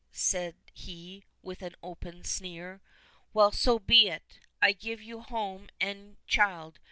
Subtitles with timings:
[0.13, 2.81] said he, with an open sneer
[3.35, 4.39] "Well, so be it.
[4.59, 6.79] I give you home and child.